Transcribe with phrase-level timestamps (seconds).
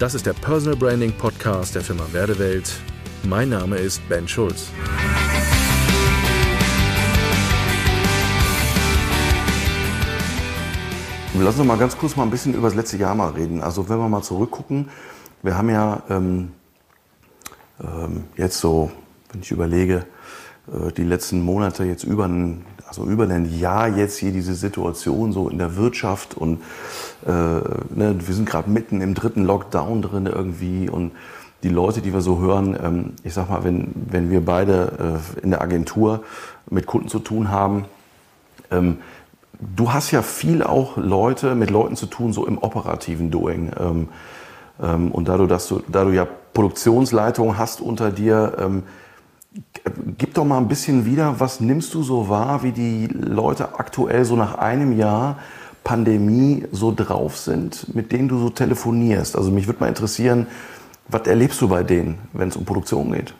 [0.00, 2.72] Das ist der Personal Branding Podcast der Firma Werdewelt.
[3.22, 4.70] Mein Name ist Ben Schulz.
[11.38, 13.60] Lass uns mal ganz kurz mal ein bisschen über das letzte Jahr mal reden.
[13.60, 14.88] Also wenn wir mal zurückgucken,
[15.42, 16.52] wir haben ja ähm,
[17.78, 18.90] ähm, jetzt so,
[19.30, 20.06] wenn ich überlege,
[20.72, 25.32] äh, die letzten Monate jetzt über ein, also über ein Jahr jetzt hier diese Situation
[25.32, 26.60] so in der Wirtschaft und
[27.24, 31.12] äh, ne, wir sind gerade mitten im dritten Lockdown drin irgendwie und
[31.62, 35.40] die Leute, die wir so hören, ähm, ich sag mal, wenn, wenn wir beide äh,
[35.44, 36.24] in der Agentur
[36.68, 37.84] mit Kunden zu tun haben,
[38.72, 38.98] ähm,
[39.60, 43.70] du hast ja viel auch Leute mit Leuten zu tun, so im operativen Doing.
[43.78, 44.08] Ähm,
[44.82, 48.82] ähm, und da du, dass du, da du ja Produktionsleitung hast unter dir, ähm,
[50.18, 54.24] gib doch mal ein bisschen wieder, was nimmst du so wahr, wie die Leute aktuell
[54.24, 55.38] so nach einem Jahr
[55.82, 59.36] Pandemie so drauf sind, mit denen du so telefonierst?
[59.36, 60.46] Also mich würde mal interessieren,
[61.08, 63.34] was erlebst du bei denen, wenn es um Produktion geht?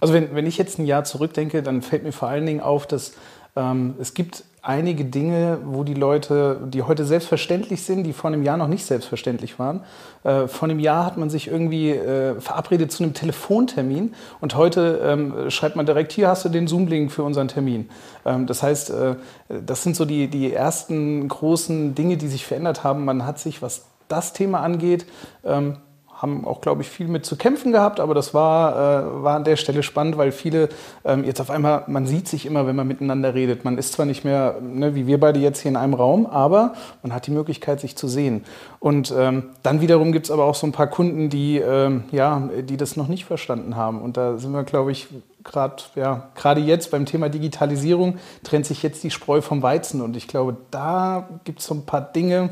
[0.00, 2.86] Also wenn, wenn ich jetzt ein Jahr zurückdenke, dann fällt mir vor allen Dingen auf,
[2.86, 3.14] dass
[3.56, 8.42] ähm, es gibt einige Dinge, wo die Leute, die heute selbstverständlich sind, die vor einem
[8.42, 9.84] Jahr noch nicht selbstverständlich waren.
[10.24, 15.00] Äh, vor einem Jahr hat man sich irgendwie äh, verabredet zu einem Telefontermin und heute
[15.04, 17.90] ähm, schreibt man direkt, hier hast du den Zoom-Link für unseren Termin.
[18.24, 19.16] Ähm, das heißt, äh,
[19.48, 23.04] das sind so die, die ersten großen Dinge, die sich verändert haben.
[23.04, 25.04] Man hat sich, was das Thema angeht,
[25.44, 25.76] ähm,
[26.14, 29.44] haben auch, glaube ich, viel mit zu kämpfen gehabt, aber das war, äh, war an
[29.44, 30.68] der Stelle spannend, weil viele
[31.04, 33.64] ähm, jetzt auf einmal, man sieht sich immer, wenn man miteinander redet.
[33.64, 36.74] Man ist zwar nicht mehr, ne, wie wir beide jetzt hier in einem Raum, aber
[37.02, 38.44] man hat die Möglichkeit, sich zu sehen.
[38.78, 42.48] Und ähm, dann wiederum gibt es aber auch so ein paar Kunden, die, ähm, ja,
[42.62, 44.00] die das noch nicht verstanden haben.
[44.00, 45.08] Und da sind wir, glaube ich,
[45.42, 50.00] gerade ja, jetzt beim Thema Digitalisierung trennt sich jetzt die Spreu vom Weizen.
[50.00, 52.50] Und ich glaube, da gibt es so ein paar Dinge.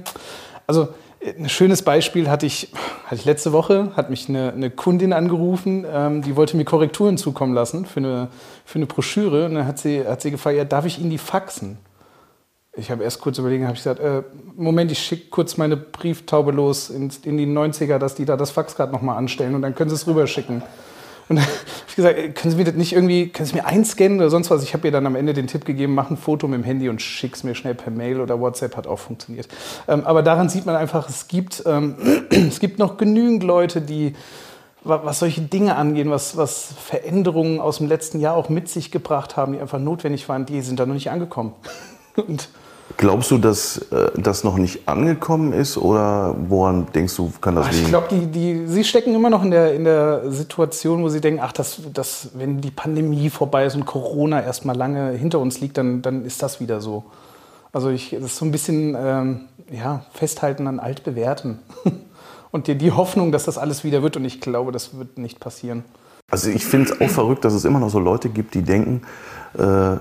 [0.66, 0.88] Also
[1.24, 2.72] ein schönes Beispiel hatte ich,
[3.04, 7.16] hatte ich letzte Woche, hat mich eine, eine Kundin angerufen, ähm, die wollte mir Korrekturen
[7.16, 8.28] zukommen lassen für eine,
[8.64, 9.46] für eine Broschüre.
[9.46, 11.78] Und dann hat sie, hat sie gefragt, ja, darf ich Ihnen die faxen?
[12.74, 14.22] Ich habe erst kurz überlegt, habe ich gesagt, äh,
[14.56, 18.50] Moment, ich schicke kurz meine Brieftaube los in, in die 90er, dass die da das
[18.50, 20.62] Fax gerade nochmal anstellen und dann können Sie es rüberschicken.
[21.32, 21.54] Und dann habe
[21.88, 24.62] ich gesagt, können Sie mir das nicht irgendwie, können Sie mir einscannen oder sonst was?
[24.62, 26.88] Ich habe ihr dann am Ende den Tipp gegeben, mach ein Foto mit dem Handy
[26.88, 29.48] und schick es mir schnell per Mail oder WhatsApp, hat auch funktioniert.
[29.88, 31.96] Ähm, aber daran sieht man einfach, es gibt, ähm,
[32.30, 34.14] es gibt noch genügend Leute, die,
[34.84, 39.36] was solche Dinge angehen, was, was Veränderungen aus dem letzten Jahr auch mit sich gebracht
[39.36, 41.54] haben, die einfach notwendig waren, die sind da noch nicht angekommen.
[42.16, 42.50] und
[42.96, 47.70] Glaubst du, dass äh, das noch nicht angekommen ist oder woran denkst du, kann das
[47.70, 47.84] liegen?
[47.84, 51.20] Ich glaube, die, die, sie stecken immer noch in der, in der Situation, wo sie
[51.20, 55.60] denken, ach, das, das, wenn die Pandemie vorbei ist und Corona erstmal lange hinter uns
[55.60, 57.04] liegt, dann, dann ist das wieder so.
[57.72, 61.60] Also ich, das ist so ein bisschen ähm, ja, Festhalten an Altbewährten
[62.50, 65.40] und die, die Hoffnung, dass das alles wieder wird und ich glaube, das wird nicht
[65.40, 65.84] passieren.
[66.30, 69.02] Also ich finde es auch verrückt, dass es immer noch so Leute gibt, die denken,
[69.58, 69.96] äh,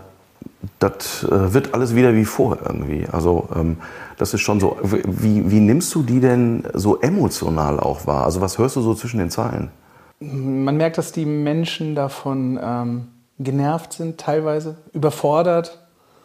[0.79, 3.07] das äh, wird alles wieder wie vorher irgendwie.
[3.11, 3.77] Also ähm,
[4.17, 4.77] das ist schon so.
[4.83, 8.25] Wie, wie nimmst du die denn so emotional auch wahr?
[8.25, 9.71] Also was hörst du so zwischen den Zeilen?
[10.19, 13.07] Man merkt, dass die Menschen davon ähm,
[13.39, 15.79] genervt sind, teilweise überfordert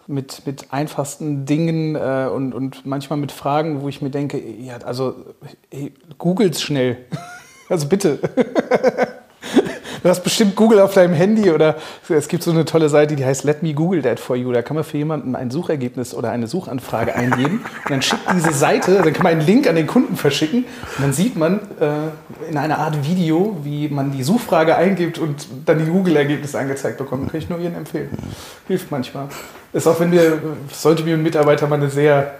[0.06, 4.76] mit, mit einfachsten Dingen äh, und, und manchmal mit Fragen, wo ich mir denke, ja,
[4.84, 5.14] also
[5.72, 6.98] hey, googelt's schnell.
[7.68, 8.18] also bitte.
[10.06, 11.74] Du hast bestimmt Google auf deinem Handy oder
[12.08, 14.52] es gibt so eine tolle Seite, die heißt Let me Google that for you.
[14.52, 18.52] Da kann man für jemanden ein Suchergebnis oder eine Suchanfrage eingeben und dann schickt diese
[18.52, 20.64] Seite, dann kann man einen Link an den Kunden verschicken
[20.96, 25.48] und dann sieht man äh, in einer Art Video, wie man die Suchfrage eingibt und
[25.64, 27.32] dann die Google-Ergebnisse angezeigt bekommt.
[27.32, 28.10] Kann ich nur Ihnen empfehlen.
[28.68, 29.26] Hilft manchmal.
[29.72, 30.38] Ist auch wenn wir,
[30.72, 32.36] sollte mir ein Mitarbeiter mal eine sehr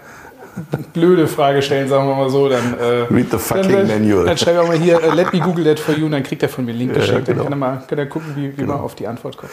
[0.93, 2.73] blöde Frage stellen, sagen wir mal so, dann.
[2.79, 4.25] Äh, Read the fucking dann, manual.
[4.25, 6.23] Dann schreibe ich auch mal hier, uh, let me Google that for you, und dann
[6.23, 7.27] kriegt er von mir einen Link geschickt.
[7.27, 7.43] Ja, genau.
[7.43, 8.73] Dann kann er mal kann er gucken, wie, wie genau.
[8.73, 9.51] man auf die Antwort kommt.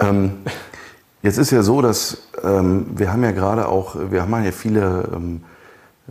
[0.00, 0.32] Ähm,
[1.22, 5.08] jetzt ist ja so, dass ähm, wir haben ja gerade auch, wir haben ja viele.
[5.14, 5.42] Ähm,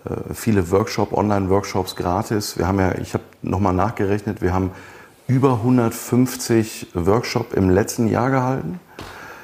[0.06, 2.58] äh, viele Workshop, Online-Workshops gratis.
[2.58, 4.72] Wir haben ja, ich habe nochmal nachgerechnet, wir haben
[5.28, 8.80] über 150 Workshops im letzten Jahr gehalten.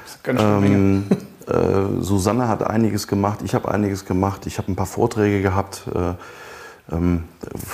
[0.04, 1.04] Das ist ganz schön ähm,
[1.46, 5.84] äh, Susanne hat einiges gemacht, ich habe einiges gemacht, ich habe ein paar Vorträge gehabt,
[5.94, 7.24] äh, ähm,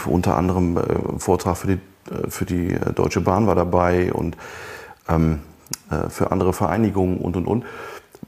[0.07, 0.83] unter anderem äh,
[1.19, 1.81] Vortrag für die,
[2.13, 4.37] äh, für die Deutsche Bahn war dabei und
[5.09, 5.41] ähm,
[5.91, 7.65] äh, für andere Vereinigungen und und und.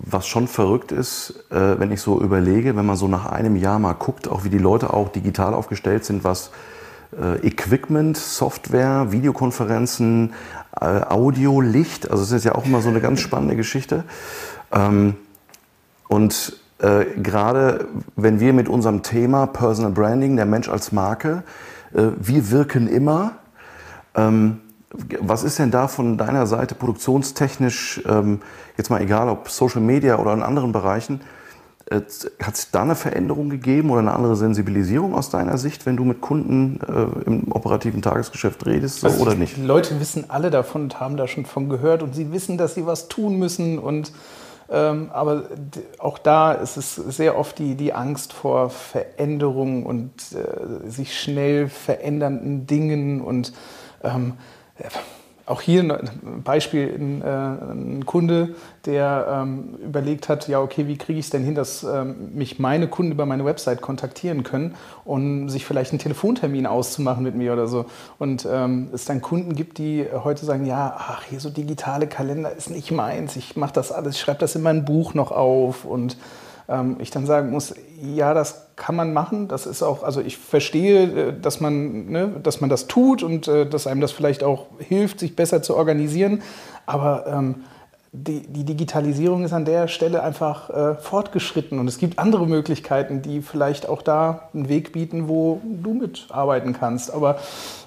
[0.00, 3.78] Was schon verrückt ist, äh, wenn ich so überlege, wenn man so nach einem Jahr
[3.78, 6.50] mal guckt, auch wie die Leute auch digital aufgestellt sind, was
[7.42, 10.34] Equipment, Software, Videokonferenzen,
[10.72, 14.04] Audio, Licht, also es ist ja auch immer so eine ganz spannende Geschichte.
[14.70, 15.16] Ähm,
[16.08, 21.42] und äh, gerade wenn wir mit unserem Thema Personal Branding, der Mensch als Marke,
[21.94, 23.32] äh, wir wirken immer.
[24.14, 24.60] Ähm,
[25.20, 28.40] was ist denn da von deiner Seite produktionstechnisch, ähm,
[28.78, 31.20] jetzt mal egal ob Social Media oder in anderen Bereichen,
[31.90, 32.00] äh,
[32.42, 36.04] hat es da eine Veränderung gegeben oder eine andere Sensibilisierung aus deiner Sicht, wenn du
[36.04, 39.56] mit Kunden äh, im operativen Tagesgeschäft redest so, also oder nicht?
[39.56, 42.74] Die Leute wissen alle davon und haben da schon von gehört und sie wissen, dass
[42.74, 44.12] sie was tun müssen und
[44.70, 45.44] ähm, aber
[45.98, 51.68] auch da ist es sehr oft die, die Angst vor Veränderungen und äh, sich schnell
[51.68, 53.52] verändernden Dingen und
[54.02, 54.34] ähm,
[55.48, 58.54] auch hier ein Beispiel, ein, äh, ein Kunde,
[58.84, 62.58] der ähm, überlegt hat, ja okay, wie kriege ich es denn hin, dass ähm, mich
[62.58, 64.74] meine Kunden über meine Website kontaktieren können
[65.04, 67.86] und sich vielleicht einen Telefontermin auszumachen mit mir oder so.
[68.18, 72.52] Und ähm, es dann Kunden gibt, die heute sagen, ja, ach, hier so digitale Kalender
[72.52, 75.84] ist nicht meins, ich mache das alles, ich schreibe das in mein Buch noch auf
[75.84, 76.16] und
[76.68, 79.48] ähm, ich dann sagen muss, ja, das kann man machen.
[79.48, 83.46] Das ist auch, also ich verstehe, äh, dass man, ne, dass man das tut und
[83.48, 86.42] äh, dass einem das vielleicht auch hilft, sich besser zu organisieren.
[86.86, 87.56] Aber ähm,
[88.12, 93.20] die, die, Digitalisierung ist an der Stelle einfach äh, fortgeschritten und es gibt andere Möglichkeiten,
[93.20, 97.12] die vielleicht auch da einen Weg bieten, wo du mitarbeiten kannst.
[97.12, 97.38] Aber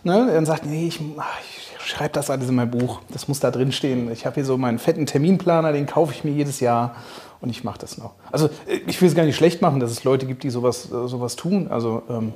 [0.04, 3.50] ne, dann sagt, nee, ich, ich schreibe das alles in mein Buch, das muss da
[3.50, 4.12] drin stehen.
[4.12, 6.96] Ich habe hier so meinen fetten Terminplaner, den kaufe ich mir jedes Jahr
[7.42, 8.14] und ich mache das noch.
[8.32, 8.50] Also
[8.88, 11.36] ich will es gar nicht schlecht machen, dass es Leute gibt, die sowas, äh, sowas
[11.36, 11.68] tun.
[11.70, 12.34] Also, ähm,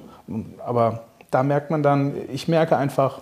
[0.65, 3.21] aber da merkt man dann, ich merke einfach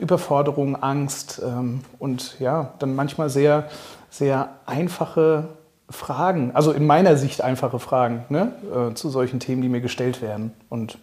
[0.00, 3.68] Überforderung, Angst ähm, und ja, dann manchmal sehr,
[4.10, 5.48] sehr einfache
[5.88, 10.22] Fragen, also in meiner Sicht einfache Fragen ne, äh, zu solchen Themen, die mir gestellt
[10.22, 10.52] werden.
[10.68, 10.98] Und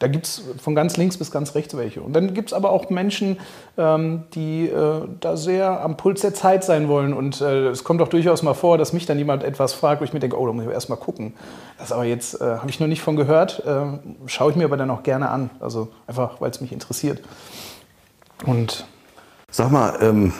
[0.00, 2.00] da gibt es von ganz links bis ganz rechts welche.
[2.00, 3.38] Und dann gibt es aber auch Menschen,
[3.76, 7.12] ähm, die äh, da sehr am Puls der Zeit sein wollen.
[7.12, 10.04] Und äh, es kommt auch durchaus mal vor, dass mich dann jemand etwas fragt, wo
[10.04, 11.34] ich mir denke, oh, da muss ich erst mal gucken.
[11.78, 14.78] Das aber jetzt äh, habe ich noch nicht von gehört, äh, schaue ich mir aber
[14.78, 15.50] dann auch gerne an.
[15.60, 17.20] Also einfach, weil es mich interessiert.
[18.46, 18.86] Und
[19.50, 20.32] Sag mal, ähm,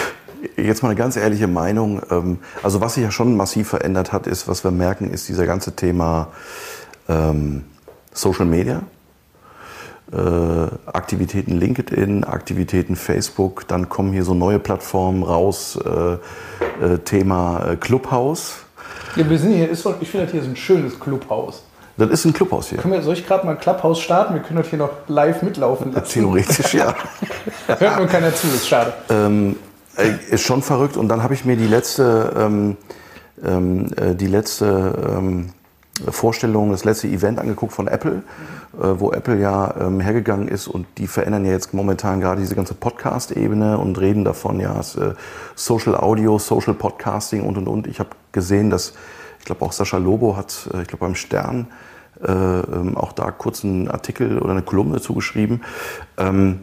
[0.56, 2.02] jetzt mal eine ganz ehrliche Meinung.
[2.10, 5.46] Ähm, also was sich ja schon massiv verändert hat, ist, was wir merken, ist dieser
[5.46, 6.28] ganze Thema
[7.08, 7.66] ähm,
[8.12, 8.82] Social Media.
[10.12, 10.18] Äh,
[10.86, 18.58] Aktivitäten LinkedIn, Aktivitäten Facebook, dann kommen hier so neue Plattformen raus, äh, äh, Thema Clubhouse.
[19.16, 21.64] Ja, wir sind hier, ist, ich finde, das hier ist ein schönes Clubhaus.
[21.96, 22.78] Das ist ein Clubhaus hier.
[22.78, 24.34] Können wir, soll ich gerade mal Clubhouse starten?
[24.34, 26.08] Wir können das hier noch live mitlaufen lassen.
[26.12, 26.94] Theoretisch, ja.
[27.66, 28.92] Hört nur keiner zu, ist schade.
[29.08, 29.56] Ähm,
[29.96, 30.96] äh, ist schon verrückt.
[30.96, 32.76] Und dann habe ich mir die letzte, ähm,
[33.42, 35.50] ähm, äh, die letzte ähm,
[36.10, 38.22] Vorstellung, das letzte Event angeguckt von Apple,
[38.74, 42.54] äh, wo Apple ja ähm, hergegangen ist und die verändern ja jetzt momentan gerade diese
[42.54, 45.14] ganze Podcast-Ebene und reden davon, ja, äh,
[45.54, 47.86] Social Audio, Social Podcasting und und und.
[47.86, 48.94] Ich habe gesehen, dass,
[49.38, 51.68] ich glaube auch Sascha Lobo hat, äh, ich glaube beim Stern,
[52.22, 55.62] äh, ähm, auch da kurz einen Artikel oder eine Kolumne zugeschrieben.
[56.18, 56.60] Ähm,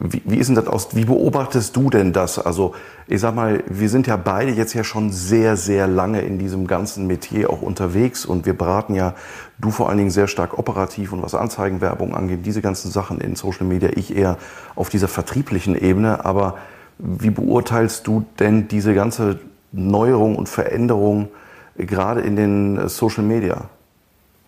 [0.00, 0.96] wie, wie ist denn das aus?
[0.96, 2.38] Wie beobachtest du denn das?
[2.38, 2.74] Also,
[3.06, 6.66] ich sag mal, wir sind ja beide jetzt ja schon sehr, sehr lange in diesem
[6.66, 9.14] ganzen Metier auch unterwegs und wir beraten ja,
[9.58, 13.36] du vor allen Dingen sehr stark operativ und was Anzeigenwerbung angeht, diese ganzen Sachen in
[13.36, 14.38] Social Media, ich eher
[14.74, 16.24] auf dieser vertrieblichen Ebene.
[16.24, 16.56] Aber
[16.98, 19.38] wie beurteilst du denn diese ganze
[19.70, 21.28] Neuerung und Veränderung
[21.76, 23.68] gerade in den Social Media?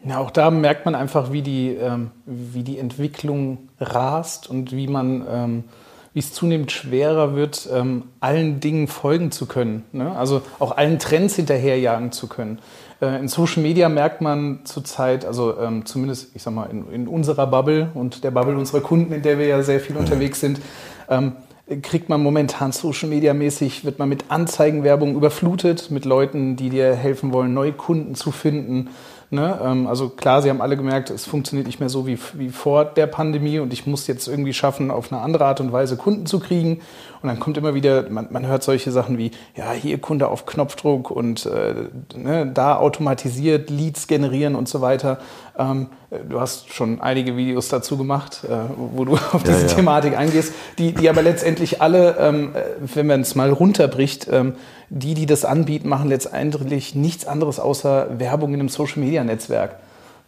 [0.04, 4.88] Ja, auch da merkt man einfach, wie die, ähm, wie die Entwicklung rast und wie
[4.88, 5.64] man, ähm,
[6.12, 9.85] wie es zunehmend schwerer wird, ähm, allen Dingen folgen zu können.
[9.92, 10.14] Ne?
[10.16, 12.59] Also auch allen Trends hinterherjagen zu können.
[13.00, 17.06] Äh, in Social Media merkt man zurzeit, also ähm, zumindest, ich sag mal, in, in,
[17.06, 20.61] unserer Bubble und der Bubble unserer Kunden, in der wir ja sehr viel unterwegs sind,
[21.09, 21.32] ähm,
[21.80, 26.94] kriegt man momentan Social Media mäßig, wird man mit Anzeigenwerbung überflutet, mit Leuten, die dir
[26.94, 28.90] helfen wollen, neue Kunden zu finden.
[29.33, 29.59] Ne?
[29.65, 32.85] Ähm, also klar, sie haben alle gemerkt, es funktioniert nicht mehr so wie, wie vor
[32.85, 36.27] der Pandemie und ich muss jetzt irgendwie schaffen, auf eine andere Art und Weise Kunden
[36.27, 36.83] zu kriegen.
[37.23, 40.45] Und dann kommt immer wieder, man, man hört solche Sachen wie, ja, hier Kunde auf
[40.45, 41.75] Knopfdruck und äh,
[42.17, 45.19] ne, da automatisiert Leads generieren und so weiter.
[45.57, 45.87] Ähm,
[46.29, 49.75] du hast schon einige Videos dazu gemacht, äh, wo du auf diese ja, ja.
[49.75, 52.62] Thematik eingehst, die, die aber letztendlich alle, ähm, äh,
[52.95, 54.55] wenn man es mal runterbricht, ähm,
[54.91, 59.76] die, die das anbieten, machen letztendlich nichts anderes außer Werbung in einem Social-Media-Netzwerk,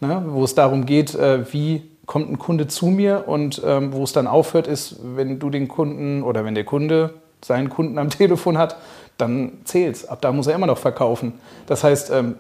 [0.01, 0.23] ne?
[0.29, 4.13] wo es darum geht, äh, wie kommt ein Kunde zu mir und ähm, wo es
[4.13, 8.59] dann aufhört ist, wenn du den Kunden oder wenn der Kunde seinen Kunden am Telefon
[8.59, 8.77] hat,
[9.19, 10.07] dann zählt's.
[10.07, 11.35] Ab da muss er immer noch verkaufen.
[11.67, 12.37] Das heißt, ähm,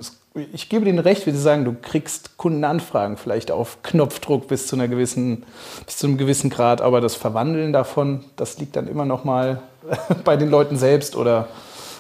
[0.52, 4.75] ich gebe Ihnen recht, wie Sie sagen, du kriegst Kundenanfragen vielleicht auf Knopfdruck bis zu
[4.75, 5.44] einer gewissen,
[5.87, 9.62] bis zu einem gewissen Grad, aber das Verwandeln davon, das liegt dann immer noch mal
[10.25, 11.49] bei den Leuten selbst oder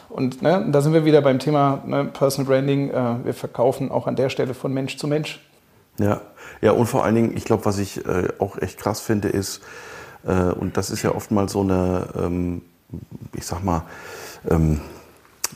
[0.08, 2.90] und ne, da sind wir wieder beim Thema ne, Personal Branding.
[2.90, 5.40] Äh, wir verkaufen auch an der Stelle von Mensch zu Mensch.
[5.98, 6.20] Ja,
[6.60, 9.62] ja und vor allen Dingen, ich glaube, was ich äh, auch echt krass finde, ist,
[10.26, 12.62] äh, und das ist ja oftmals so eine, ähm,
[13.34, 13.82] ich sag mal,
[14.48, 14.80] ähm,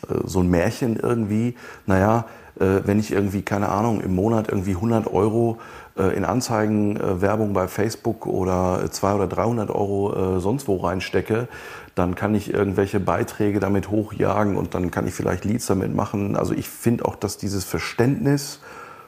[0.08, 2.26] äh, so ein Märchen irgendwie, naja,
[2.60, 5.58] äh, wenn ich irgendwie, keine Ahnung, im Monat irgendwie 100 Euro
[5.96, 11.48] äh, in Anzeigenwerbung bei Facebook oder 200 oder 300 Euro sonst wo reinstecke,
[11.94, 16.36] dann kann ich irgendwelche Beiträge damit hochjagen und dann kann ich vielleicht Leads damit machen.
[16.36, 18.60] Also ich finde auch, dass dieses Verständnis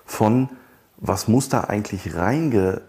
[0.05, 0.49] von,
[1.01, 2.83] was muss da eigentlich reinge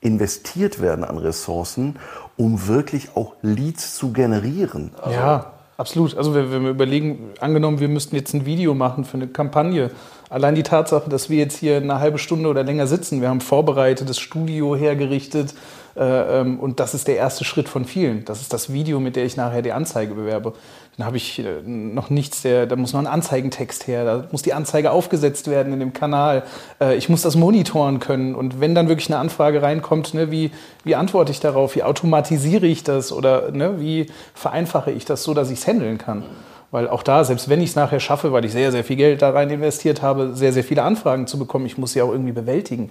[0.00, 1.96] investiert werden an Ressourcen,
[2.36, 4.90] um wirklich auch Leads zu generieren.
[5.00, 6.16] Also ja, absolut.
[6.16, 9.90] Also wenn wir überlegen, angenommen, wir müssten jetzt ein Video machen für eine Kampagne.
[10.28, 13.40] Allein die Tatsache, dass wir jetzt hier eine halbe Stunde oder länger sitzen, wir haben
[13.40, 15.54] vorbereitet, das Studio hergerichtet,
[15.94, 18.24] und das ist der erste Schritt von vielen.
[18.24, 20.54] Das ist das Video, mit dem ich nachher die Anzeige bewerbe.
[20.96, 24.42] Dann habe ich äh, noch nichts, der, da muss noch ein Anzeigentext her, da muss
[24.42, 26.42] die Anzeige aufgesetzt werden in dem Kanal.
[26.80, 28.34] Äh, ich muss das monitoren können.
[28.34, 30.50] Und wenn dann wirklich eine Anfrage reinkommt, ne, wie,
[30.84, 31.76] wie antworte ich darauf?
[31.76, 33.10] Wie automatisiere ich das?
[33.10, 36.24] Oder ne, wie vereinfache ich das so, dass ich es handeln kann?
[36.70, 39.22] Weil auch da, selbst wenn ich es nachher schaffe, weil ich sehr, sehr viel Geld
[39.22, 42.32] da rein investiert habe, sehr, sehr viele Anfragen zu bekommen, ich muss sie auch irgendwie
[42.32, 42.90] bewältigen.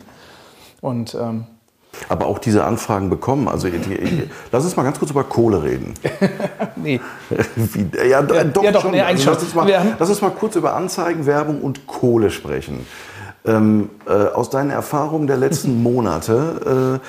[0.82, 1.46] Und ähm,
[2.10, 3.48] aber auch diese Anfragen bekommen.
[3.48, 3.68] Also
[4.52, 5.94] lass uns mal ganz kurz über Kohle reden.
[6.76, 7.00] nee.
[7.56, 8.92] Wie, ja, ja, doch, ja, doch schon.
[8.92, 12.86] Nee, also lass, uns mal, lass uns mal kurz über Anzeigen, Werbung und Kohle sprechen.
[13.44, 17.00] Ähm, äh, aus deinen Erfahrungen der letzten Monate,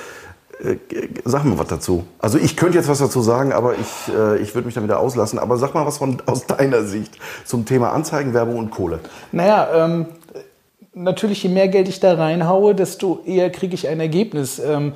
[0.63, 0.77] äh, äh,
[1.25, 2.05] sag mal was dazu.
[2.19, 4.99] Also ich könnte jetzt was dazu sagen, aber ich, äh, ich würde mich dann wieder
[4.99, 5.37] auslassen.
[5.37, 8.99] Aber sag mal was von, aus deiner Sicht zum Thema Anzeigen, Werbung und Kohle.
[9.31, 10.07] Naja, ähm,
[10.93, 14.59] natürlich, je mehr Geld ich da reinhaue, desto eher kriege ich ein Ergebnis.
[14.59, 14.93] Ähm,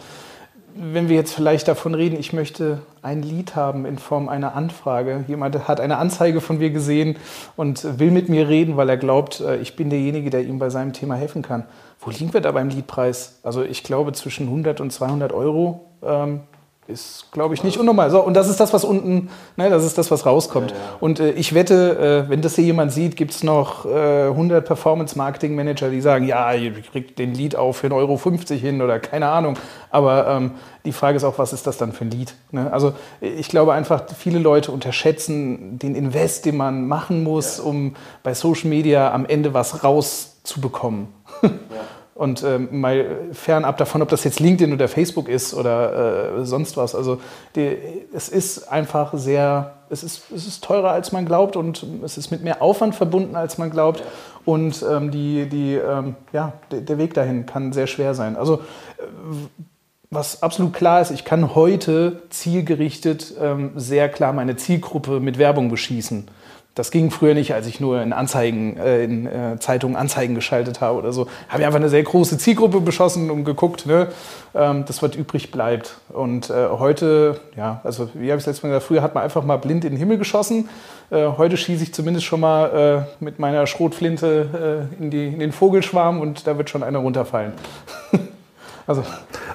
[0.79, 5.25] wenn wir jetzt vielleicht davon reden, ich möchte ein Lied haben in Form einer Anfrage.
[5.27, 7.15] Jemand hat eine Anzeige von mir gesehen
[7.55, 10.69] und will mit mir reden, weil er glaubt, äh, ich bin derjenige, der ihm bei
[10.69, 11.63] seinem Thema helfen kann.
[11.99, 13.39] Wo liegen wir da beim Liedpreis?
[13.43, 15.85] Also ich glaube zwischen 100 und 200 Euro.
[16.03, 16.41] Ähm,
[16.87, 18.09] ist, glaube ich, nicht unnormal.
[18.11, 20.71] So, und das ist das, was unten, ne, das ist das, was rauskommt.
[20.71, 20.83] Ja, ja.
[20.99, 24.65] Und äh, ich wette, äh, wenn das hier jemand sieht, gibt es noch äh, 100
[24.65, 29.27] Performance-Marketing-Manager, die sagen, ja, ihr kriegt den Lied auch für 1,50 Euro hin oder keine
[29.27, 29.57] Ahnung.
[29.91, 30.51] Aber ähm,
[30.85, 32.33] die Frage ist auch, was ist das dann für ein Lied?
[32.51, 32.71] Ne?
[32.71, 37.65] Also ich glaube einfach, viele Leute unterschätzen den Invest, den man machen muss, ja.
[37.65, 41.07] um bei Social Media am Ende was rauszubekommen.
[42.17, 46.75] Und ähm, mal fernab davon, ob das jetzt LinkedIn oder Facebook ist oder äh, sonst
[46.75, 46.95] was.
[46.95, 47.21] Also
[47.55, 47.77] die,
[48.11, 52.31] es ist einfach sehr, es ist, es ist teurer als man glaubt und es ist
[52.31, 54.01] mit mehr Aufwand verbunden als man glaubt.
[54.45, 58.35] Und ähm, die, die, ähm, ja, der, der, Weg dahin kann sehr schwer sein.
[58.35, 59.03] Also äh,
[60.09, 65.69] was absolut klar ist, ich kann heute zielgerichtet ähm, sehr klar meine Zielgruppe mit Werbung
[65.69, 66.27] beschießen.
[66.77, 70.79] Das ging früher nicht, als ich nur in Anzeigen, äh, in äh, Zeitungen Anzeigen geschaltet
[70.79, 71.27] habe oder so.
[71.49, 74.09] Habe ich einfach eine sehr große Zielgruppe beschossen und geguckt, ne,
[74.53, 75.97] ähm, das, was übrig bleibt.
[76.09, 79.23] Und äh, heute, ja, also wie habe ich es letztes Mal gesagt, früher hat man
[79.23, 80.69] einfach mal blind in den Himmel geschossen.
[81.09, 85.39] Äh, heute schieße ich zumindest schon mal äh, mit meiner Schrotflinte äh, in, die, in
[85.39, 87.53] den Vogelschwarm und da wird schon einer runterfallen.
[88.89, 89.03] Also,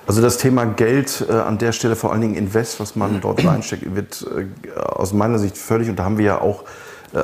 [0.07, 3.43] also das Thema Geld äh, an der Stelle, vor allen Dingen Invest, was man dort
[3.47, 6.65] reinsteckt, wird äh, aus meiner Sicht völlig, und da haben wir ja auch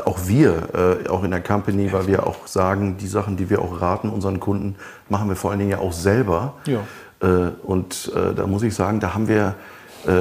[0.05, 3.63] auch wir, äh, auch in der Company, weil wir auch sagen, die Sachen, die wir
[3.63, 4.77] auch raten unseren Kunden,
[5.09, 6.55] machen wir vor allen Dingen ja auch selber.
[6.67, 6.81] Ja.
[7.21, 9.55] Äh, und da muss ich sagen, da haben wir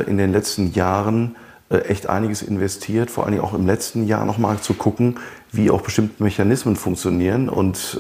[0.08, 1.36] in den letzten Jahren
[1.70, 5.20] echt einiges investiert, vor allen Dingen auch im letzten Jahr nochmal zu gucken,
[5.52, 8.00] wie auch bestimmte Mechanismen funktionieren und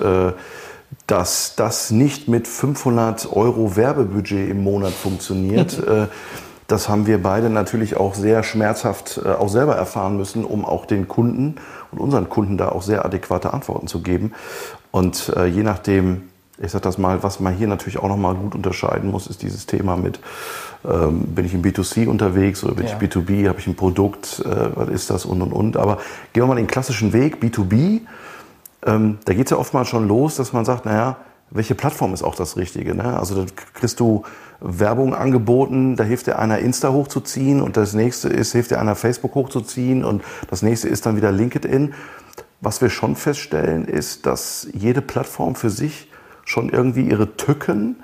[1.05, 5.81] dass das nicht mit 500 Euro Werbebudget im Monat funktioniert.
[6.67, 10.85] Das haben wir beide natürlich auch sehr schmerzhaft äh, auch selber erfahren müssen, um auch
[10.85, 11.55] den Kunden
[11.91, 14.33] und unseren Kunden da auch sehr adäquate Antworten zu geben.
[14.91, 16.23] Und äh, je nachdem,
[16.59, 19.65] ich sage das mal, was man hier natürlich auch nochmal gut unterscheiden muss, ist dieses
[19.65, 20.19] Thema mit,
[20.85, 22.91] ähm, bin ich im B2C unterwegs oder bin ja.
[22.91, 25.77] ich B2B, habe ich ein Produkt, äh, was ist das und und und.
[25.77, 25.99] Aber
[26.33, 28.01] gehen wir mal den klassischen Weg, B2B,
[28.85, 31.17] ähm, da geht es ja oftmals schon los, dass man sagt, naja,
[31.49, 32.93] welche Plattform ist auch das Richtige?
[32.93, 33.17] Ne?
[33.17, 34.23] Also da kriegst du
[34.59, 38.95] Werbung angeboten, da hilft dir einer Insta hochzuziehen und das nächste ist, hilft dir einer
[38.95, 41.93] Facebook hochzuziehen und das nächste ist dann wieder LinkedIn.
[42.59, 46.09] Was wir schon feststellen, ist, dass jede Plattform für sich
[46.43, 47.97] schon irgendwie ihre Tücken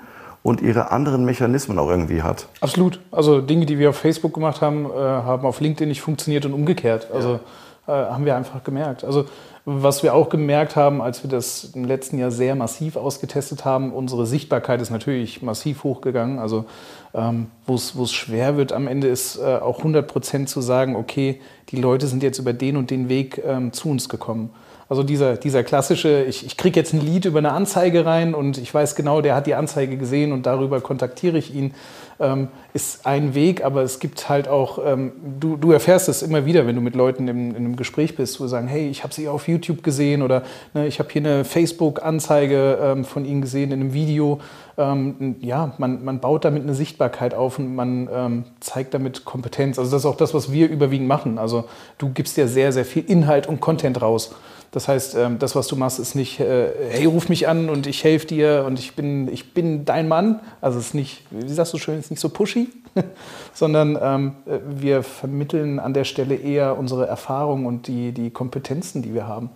[0.44, 2.48] und ihre anderen Mechanismen auch irgendwie hat.
[2.60, 3.00] Absolut.
[3.10, 6.52] Also Dinge, die wir auf Facebook gemacht haben, äh, haben auf LinkedIn nicht funktioniert und
[6.52, 7.08] umgekehrt.
[7.12, 7.40] Also
[7.88, 8.04] ja.
[8.06, 9.04] äh, haben wir einfach gemerkt.
[9.04, 9.24] Also
[9.66, 13.92] was wir auch gemerkt haben, als wir das im letzten Jahr sehr massiv ausgetestet haben,
[13.92, 16.38] unsere Sichtbarkeit ist natürlich massiv hochgegangen.
[16.38, 16.66] Also
[17.14, 21.40] ähm, wo es schwer wird am Ende ist äh, auch 100 Prozent zu sagen, okay,
[21.70, 24.50] die Leute sind jetzt über den und den Weg ähm, zu uns gekommen.
[24.88, 28.58] Also dieser, dieser klassische, ich, ich kriege jetzt ein Lied über eine Anzeige rein und
[28.58, 31.74] ich weiß genau, der hat die Anzeige gesehen und darüber kontaktiere ich ihn,
[32.20, 36.44] ähm, ist ein Weg, aber es gibt halt auch, ähm, du, du erfährst es immer
[36.44, 39.14] wieder, wenn du mit Leuten in, in einem Gespräch bist, wo sagen, hey, ich habe
[39.14, 40.42] sie auf YouTube gesehen oder
[40.74, 44.40] ne, ich habe hier eine Facebook-Anzeige ähm, von ihnen gesehen in einem Video.
[44.76, 49.78] Ähm, ja, man, man baut damit eine Sichtbarkeit auf und man ähm, zeigt damit Kompetenz.
[49.78, 51.38] Also das ist auch das, was wir überwiegend machen.
[51.38, 51.64] Also
[51.98, 54.34] du gibst ja sehr, sehr viel Inhalt und Content raus.
[54.74, 57.86] Das heißt, ähm, das, was du machst, ist nicht, äh, hey, ruf mich an und
[57.86, 60.40] ich helfe dir und ich bin, ich bin dein Mann.
[60.60, 62.70] Also es ist nicht, wie sagst du schön, es ist nicht so pushy,
[63.54, 69.00] sondern ähm, äh, wir vermitteln an der Stelle eher unsere Erfahrung und die, die Kompetenzen,
[69.02, 69.50] die wir haben.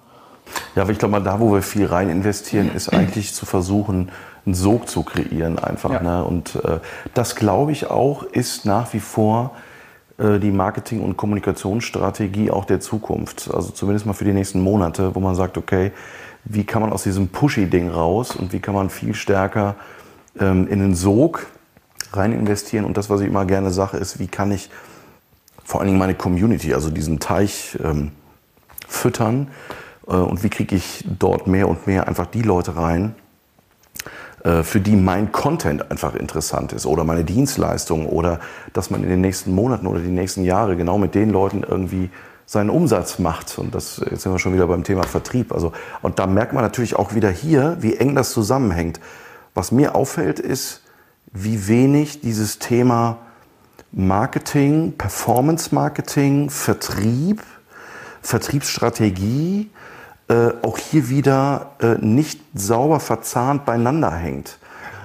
[0.77, 4.13] Ja, aber ich glaube mal, da, wo wir viel rein investieren, ist eigentlich zu versuchen,
[4.47, 5.91] einen Sog zu kreieren einfach.
[5.91, 6.01] Ja.
[6.01, 6.25] Ne?
[6.25, 6.79] Und äh,
[7.15, 9.51] das, glaube ich, auch ist nach wie vor
[10.19, 13.51] die Marketing- und Kommunikationsstrategie auch der Zukunft.
[13.55, 15.93] Also zumindest mal für die nächsten Monate, wo man sagt, okay,
[16.45, 19.77] wie kann man aus diesem Pushy-Ding raus und wie kann man viel stärker
[20.41, 21.47] ähm, in den Sog
[22.13, 22.85] rein investieren.
[22.85, 24.71] Und das, was ich immer gerne sage, ist, wie kann ich
[25.65, 28.13] vor allen Dingen meine Community, also diesen Teich ähm,
[28.87, 29.49] füttern
[30.07, 33.28] äh, und wie kriege ich dort mehr und mehr einfach die Leute rein, äh,
[34.63, 38.39] für die mein Content einfach interessant ist oder meine Dienstleistung oder
[38.73, 42.11] dass man in den nächsten Monaten oder die nächsten Jahre genau mit den Leuten irgendwie
[42.47, 43.59] seinen Umsatz macht.
[43.59, 45.53] Und das jetzt sind wir schon wieder beim Thema Vertrieb.
[45.53, 49.01] Also, und da merkt man natürlich auch wieder hier, wie eng das zusammenhängt.
[49.55, 50.83] Was mir auffällt, ist,
[51.33, 53.19] wie wenig dieses Thema
[53.93, 57.43] Marketing, Performance Marketing, Vertrieb,
[58.23, 59.71] Vertriebsstrategie,
[60.29, 64.59] äh, auch hier wieder äh, nicht sauber verzahnt beieinander hängt.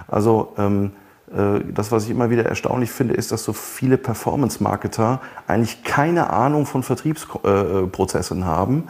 [0.08, 0.92] Also ähm,
[1.32, 6.30] äh, das, was ich immer wieder erstaunlich finde, ist, dass so viele Performance-Marketer eigentlich keine
[6.30, 8.86] Ahnung von Vertriebsprozessen haben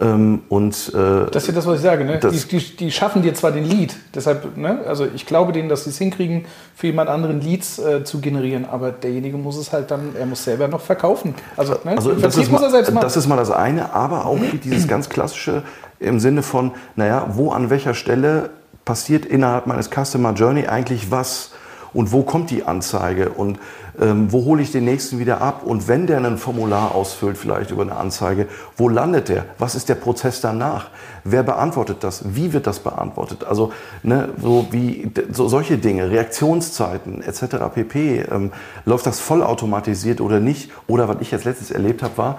[0.00, 2.04] ähm, und, äh, das ist ja das, was ich sage.
[2.04, 2.20] Ne?
[2.20, 4.80] Die, die, die, schaffen dir zwar den Lead, deshalb, ne?
[4.86, 6.44] also ich glaube denen, dass sie es hinkriegen,
[6.76, 10.44] für jemand anderen Leads äh, zu generieren, aber derjenige muss es halt dann, er muss
[10.44, 11.34] selber noch verkaufen.
[11.56, 11.96] Also, ne?
[11.96, 12.60] also das, ist mal,
[13.00, 15.64] das ist mal das eine, aber auch dieses ganz klassische
[15.98, 18.50] im Sinne von, naja, wo an welcher Stelle
[18.84, 21.50] passiert innerhalb meines Customer Journey eigentlich was?
[21.92, 23.58] und wo kommt die Anzeige und
[24.00, 27.70] ähm, wo hole ich den nächsten wieder ab und wenn der ein Formular ausfüllt, vielleicht
[27.70, 29.46] über eine Anzeige, wo landet der?
[29.58, 30.90] Was ist der Prozess danach?
[31.24, 32.22] Wer beantwortet das?
[32.34, 33.44] Wie wird das beantwortet?
[33.44, 37.56] Also ne, so wie so solche Dinge, Reaktionszeiten etc.
[37.74, 38.24] pp.
[38.30, 38.52] Ähm,
[38.84, 40.70] läuft das vollautomatisiert oder nicht?
[40.86, 42.38] Oder was ich jetzt letztens erlebt habe, war,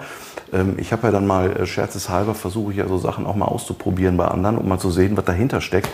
[0.52, 3.46] ähm, ich habe ja dann mal äh, scherzeshalber versuche ich ja so Sachen auch mal
[3.46, 5.88] auszuprobieren bei anderen, um mal zu sehen, was dahinter steckt.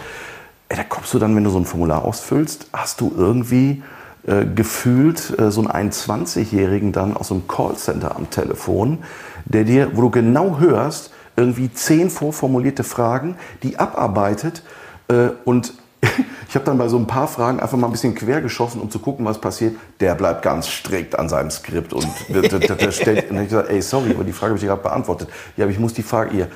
[0.69, 3.83] Ey, da kommst du dann, wenn du so ein Formular ausfüllst, hast du irgendwie
[4.27, 8.99] äh, gefühlt äh, so einen 21-Jährigen dann aus einem Callcenter am Telefon,
[9.45, 14.63] der dir, wo du genau hörst, irgendwie zehn vorformulierte Fragen, die abarbeitet
[15.09, 15.75] äh, und
[16.49, 18.91] ich habe dann bei so ein paar Fragen einfach mal ein bisschen quer geschossen, um
[18.91, 19.77] zu gucken, was passiert.
[20.01, 23.71] Der bleibt ganz strikt an seinem Skript und der, der, der stellt, und ich gesagt,
[23.71, 25.29] ey, sorry, aber die Frage habe ich gerade beantwortet.
[25.57, 26.49] Ja, aber ich muss die Frage ihr.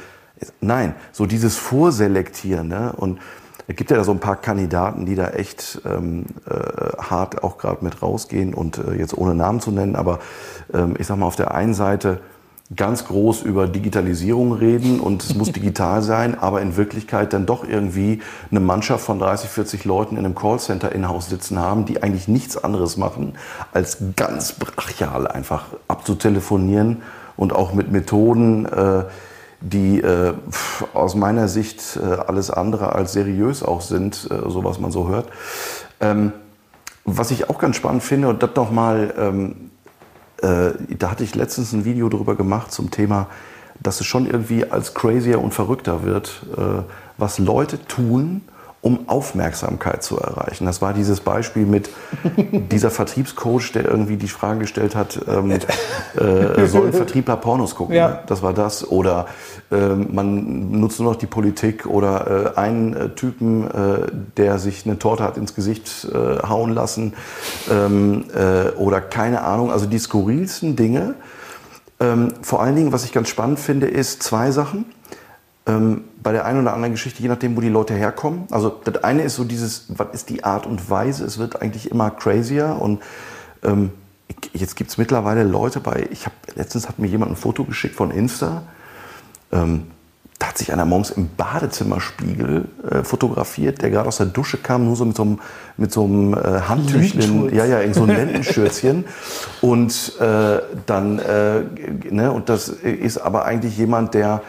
[0.61, 2.95] Nein, so dieses Vorselektieren ne?
[2.97, 3.21] und
[3.71, 7.57] es gibt ja da so ein paar Kandidaten, die da echt ähm, äh, hart auch
[7.57, 10.19] gerade mit rausgehen und äh, jetzt ohne Namen zu nennen, aber
[10.75, 12.19] ähm, ich sag mal auf der einen Seite
[12.75, 17.63] ganz groß über Digitalisierung reden und es muss digital sein, aber in Wirklichkeit dann doch
[17.63, 22.27] irgendwie eine Mannschaft von 30, 40 Leuten in einem Callcenter in-house sitzen haben, die eigentlich
[22.27, 23.35] nichts anderes machen,
[23.73, 27.03] als ganz brachial einfach abzutelefonieren
[27.37, 29.05] und auch mit Methoden, äh,
[29.61, 30.33] die äh,
[30.95, 35.09] aus meiner Sicht äh, alles andere als seriös auch sind, äh, so was man so
[35.09, 35.29] hört.
[36.01, 36.33] Ähm,
[37.05, 39.71] was ich auch ganz spannend finde, und das nochmal, ähm,
[40.43, 43.27] äh, da hatte ich letztens ein Video darüber gemacht zum Thema,
[43.81, 46.83] dass es schon irgendwie als crazier und verrückter wird, äh,
[47.17, 48.43] was Leute tun,
[48.83, 50.65] um Aufmerksamkeit zu erreichen.
[50.65, 51.91] Das war dieses Beispiel mit
[52.73, 55.51] dieser Vertriebscoach, der irgendwie die Frage gestellt hat, ähm,
[56.17, 57.95] äh, sollen Vertriebler Pornos gucken?
[57.95, 58.23] Ja.
[58.27, 58.89] Das war das.
[58.89, 59.27] Oder
[59.71, 64.07] äh, man nutzt nur noch die Politik oder äh, einen äh, Typen, äh,
[64.39, 67.15] der sich eine Torte hat ins Gesicht äh, hauen lassen
[67.71, 68.25] ähm,
[68.79, 69.71] oder keine Ahnung.
[69.71, 71.15] Also die skurrilsten Dinge.
[71.99, 74.87] Ähm, vor allen Dingen, was ich ganz spannend finde, ist zwei Sachen.
[75.67, 78.45] Ähm, bei der einen oder anderen Geschichte, je nachdem, wo die Leute herkommen.
[78.51, 81.25] Also das eine ist so dieses, was ist die Art und Weise?
[81.25, 83.03] Es wird eigentlich immer crazier und
[83.63, 83.91] ähm,
[84.53, 87.95] jetzt gibt es mittlerweile Leute bei, ich habe letztens hat mir jemand ein Foto geschickt
[87.95, 88.63] von Insta.
[89.53, 89.89] Ähm,
[90.39, 94.87] da hat sich einer morgens im Badezimmerspiegel äh, fotografiert, der gerade aus der Dusche kam,
[94.87, 95.39] nur so mit so einem,
[95.77, 99.05] mit so einem äh, Handtüchchen, ja, ja, in so einem Lendenschürzchen.
[99.61, 101.61] und äh, dann, äh,
[102.11, 104.43] ne, und das ist aber eigentlich jemand, der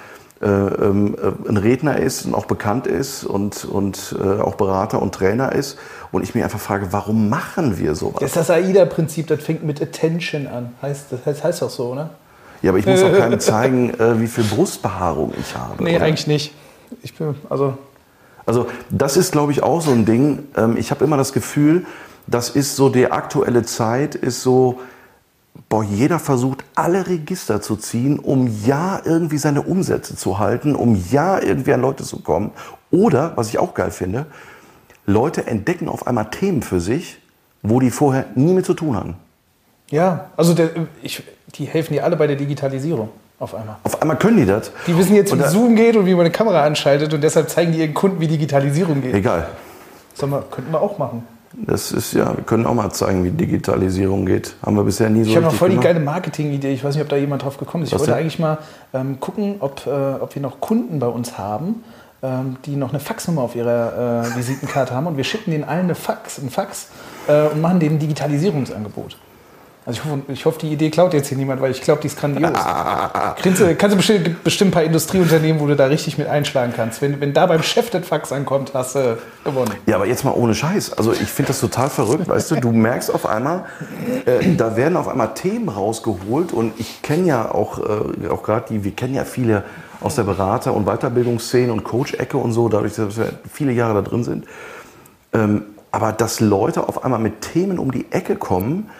[0.47, 5.77] ein Redner ist und auch bekannt ist und, und äh, auch Berater und Trainer ist.
[6.11, 8.19] Und ich mir einfach frage, warum machen wir sowas?
[8.19, 10.73] Das ist das AIDA-Prinzip, das fängt mit Attention an.
[10.81, 12.11] Heißt, das heißt, heißt doch so, oder?
[12.61, 15.83] Ja, aber ich muss auch keinem zeigen, äh, wie viel Brustbehaarung ich habe.
[15.83, 16.05] Nee, oder?
[16.05, 16.53] eigentlich nicht.
[17.03, 17.77] Ich bin, also,
[18.45, 20.47] Also das ist, glaube ich, auch so ein Ding.
[20.57, 21.85] Ähm, ich habe immer das Gefühl,
[22.27, 24.79] das ist so die aktuelle Zeit, ist so,
[25.71, 31.01] boah, jeder versucht, alle Register zu ziehen, um ja irgendwie seine Umsätze zu halten, um
[31.11, 32.51] ja irgendwie an Leute zu kommen.
[32.91, 34.25] Oder, was ich auch geil finde,
[35.05, 37.19] Leute entdecken auf einmal Themen für sich,
[37.63, 39.15] wo die vorher nie mit zu tun hatten.
[39.89, 41.23] ja, also der, ich,
[41.55, 43.77] die helfen dir alle bei der Digitalisierung auf einmal.
[43.83, 44.71] Auf einmal können die das.
[44.87, 47.49] Die wissen jetzt, wie da- Zoom geht und wie man eine Kamera anschaltet und deshalb
[47.49, 49.13] zeigen die ihren Kunden, wie Digitalisierung geht.
[49.15, 49.47] Egal.
[50.15, 51.25] Sag mal, könnten wir auch machen.
[51.53, 54.55] Das ist ja, wir können auch mal zeigen, wie Digitalisierung geht.
[54.65, 55.87] Haben wir bisher nie so Ich habe noch voll die gemacht.
[55.87, 56.71] geile Marketing-Idee.
[56.73, 57.89] Ich weiß nicht, ob da jemand drauf gekommen ist.
[57.89, 58.21] Ich Was wollte denn?
[58.21, 58.57] eigentlich mal
[58.93, 61.83] ähm, gucken, ob, äh, ob wir noch Kunden bei uns haben,
[62.23, 65.07] ähm, die noch eine Faxnummer auf ihrer äh, Visitenkarte haben.
[65.07, 66.87] Und wir schicken denen allen eine Fax, einen Fax
[67.27, 69.17] äh, und machen denen ein Digitalisierungsangebot.
[69.83, 72.07] Also ich hoffe, ich hoffe, die Idee klaut jetzt hier niemand, weil ich glaube, die
[72.07, 72.51] ist grandios.
[72.53, 76.71] Kannst du, kannst du bestimmt, bestimmt ein paar Industrieunternehmen, wo du da richtig mit einschlagen
[76.75, 77.01] kannst.
[77.01, 79.71] Wenn, wenn da beim Chef das Fax ankommt, hast du gewonnen.
[79.87, 80.93] Ja, aber jetzt mal ohne Scheiß.
[80.93, 82.55] Also ich finde das total verrückt, weißt du.
[82.57, 83.65] Du merkst auf einmal,
[84.25, 88.65] äh, da werden auf einmal Themen rausgeholt und ich kenne ja auch, äh, auch gerade
[88.69, 89.63] die, wir kennen ja viele
[89.99, 94.01] aus der Berater- und Weiterbildungsszene und Coach-Ecke und so, dadurch, dass wir viele Jahre da
[94.07, 94.45] drin sind.
[95.33, 98.91] Ähm, aber dass Leute auf einmal mit Themen um die Ecke kommen.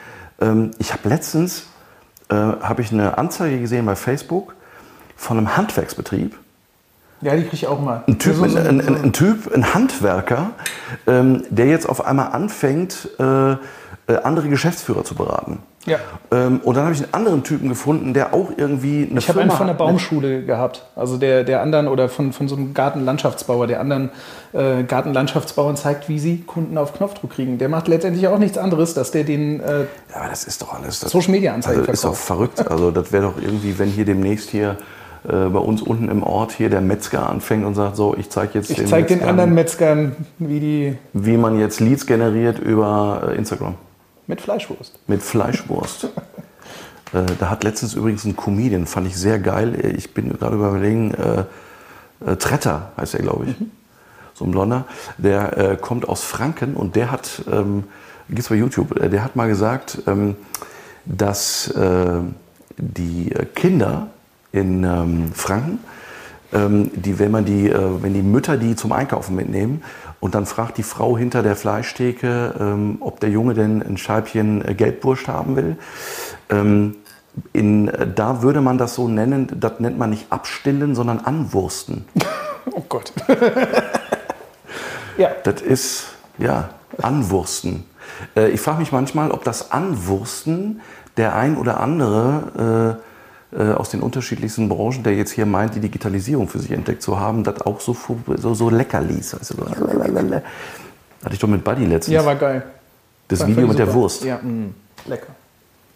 [0.42, 1.64] Ähm, ich habe letztens
[2.30, 4.56] äh, habe ich eine Anzeige gesehen bei Facebook
[5.16, 6.38] von einem Handwerksbetrieb.
[7.22, 8.04] Ja, die kriege ich auch mal.
[8.08, 10.52] Ein Typ, So- so- ein, ein, ein Typ, ein Handwerker,
[11.06, 13.58] ähm, der jetzt auf einmal anfängt, äh, äh,
[14.24, 15.60] andere Geschäftsführer zu beraten.
[15.86, 15.98] Ja.
[16.32, 19.42] Ähm, und dann habe ich einen anderen Typen gefunden, der auch irgendwie eine Ich habe
[19.42, 22.74] einen von der hat- Baumschule gehabt, also der, der anderen oder von, von so einem
[22.74, 24.12] Gartenlandschaftsbauer, der anderen
[24.54, 27.58] äh, Gartenlandschaftsbauern zeigt, wie sie Kunden auf Knopfdruck kriegen.
[27.58, 30.74] Der macht letztendlich auch nichts anderes, dass der den äh, Ja, aber das ist doch
[30.74, 31.00] alles.
[31.00, 32.68] Das, Social Media Anzeigen also, ist doch verrückt.
[32.70, 34.78] Also das wäre doch irgendwie, wenn hier demnächst hier
[35.24, 38.52] äh, bei uns unten im Ort hier der Metzger anfängt und sagt, so, ich zeige
[38.60, 43.36] jetzt Ich den Metzgern, anderen Metzgern, wie die wie man jetzt Leads generiert über äh,
[43.36, 43.76] Instagram.
[44.32, 44.98] Mit Fleischwurst.
[45.08, 46.06] Mit Fleischwurst.
[47.14, 49.94] äh, da hat letztens übrigens ein Comedian, fand ich sehr geil.
[49.98, 51.44] Ich bin gerade überlegen, äh,
[52.26, 53.56] äh, Tretter heißt er, glaube ich.
[54.34, 54.86] So ein Blonder.
[55.18, 57.84] Der äh, kommt aus Franken und der hat, ähm,
[58.30, 60.38] gibt's bei YouTube, äh, der hat mal gesagt, ähm,
[61.06, 62.22] dass äh,
[62.78, 64.08] die äh, Kinder
[64.54, 65.80] in ähm, Franken,
[66.52, 69.84] die, wenn man die, äh, wenn die Mütter die zum Einkaufen mitnehmen
[70.20, 74.68] und dann fragt die Frau hinter der Fleischtheke, ähm, ob der Junge denn ein Scheibchen
[74.68, 75.78] äh, Gelbwurst haben will.
[76.50, 76.98] Ähm,
[77.54, 82.06] in, äh, da würde man das so nennen, das nennt man nicht abstillen, sondern anwursten.
[82.74, 83.12] Oh Gott.
[85.18, 86.70] ja, Das ist, ja,
[87.02, 87.86] anwursten.
[88.36, 90.82] Ich frage mich manchmal, ob das Anwursten
[91.18, 93.00] der ein oder andere
[93.58, 97.44] aus den unterschiedlichsten Branchen, der jetzt hier meint, die Digitalisierung für sich entdeckt zu haben,
[97.44, 97.96] das auch so,
[98.38, 99.34] so, so lecker ließ.
[99.40, 100.42] Weißt du, so lalalala.
[101.24, 102.14] Hatte ich doch mit Buddy letztens.
[102.16, 102.64] ja, war geil.
[103.28, 103.98] das War Video mit der super.
[104.00, 104.24] Wurst.
[104.24, 104.68] Ja, mh,
[105.06, 105.28] lecker.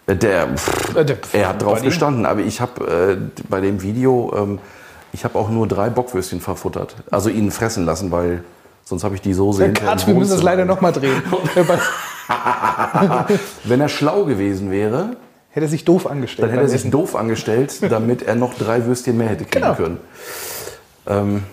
[0.07, 1.85] Äh, Der, pff, Äh, der- er hat drauf Buddy.
[1.85, 4.59] gestanden, aber ich habe äh, bei dem Video, ähm,
[5.13, 6.95] ich habe auch nur drei Bockwürstchen verfuttert.
[7.09, 8.43] Also ihn fressen lassen, weil
[8.83, 11.23] sonst habe ich die Soße Herr hinterher wir müssen das leider nochmal drehen.
[13.63, 15.15] Wenn er schlau gewesen wäre,
[15.55, 16.43] Hätte er sich doof angestellt.
[16.43, 16.91] dann hätte er sich Essen.
[16.91, 19.75] doof angestellt, damit er noch drei Würstchen mehr hätte kriegen Genau.
[19.75, 19.99] können.
[21.07, 21.43] Ähm,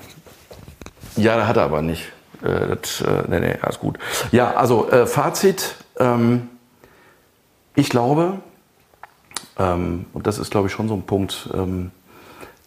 [1.17, 2.11] ja, da hat er aber nicht.
[2.43, 3.99] Äh, das, äh, nee, nee, alles gut.
[4.33, 5.77] Ja, also äh, Fazit.
[6.01, 6.49] Ähm,
[7.77, 8.41] ich glaube,
[9.57, 11.93] ähm, und das ist, glaube ich, schon so ein Punkt, ähm,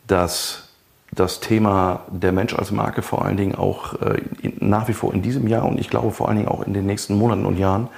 [0.08, 0.70] dass
[1.12, 5.14] das Thema der Mensch als Marke vor allen Dingen auch äh, in, nach wie vor
[5.14, 7.58] in diesem Jahr und ich glaube vor allen Dingen auch in den nächsten Monaten und
[7.58, 7.90] Jahren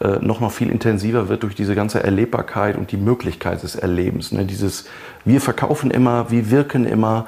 [0.00, 4.30] äh, noch noch viel intensiver wird durch diese ganze Erlebbarkeit und die Möglichkeit des Erlebens.
[4.30, 4.44] Ne?
[4.44, 4.86] Dieses,
[5.24, 7.26] wir verkaufen immer, wir wirken immer,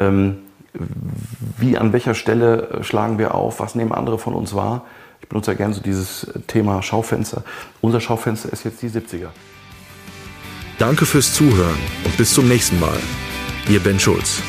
[0.00, 0.38] ähm,
[1.58, 4.84] wie an welcher Stelle äh, schlagen wir auf, was nehmen andere von uns wahr.
[5.22, 7.42] Ich benutze ja gerne so dieses Thema Schaufenster.
[7.80, 9.28] Unser Schaufenster ist jetzt die 70er.
[10.78, 12.98] Danke fürs Zuhören und bis zum nächsten Mal.
[13.68, 14.42] Ihr Ben Schulz.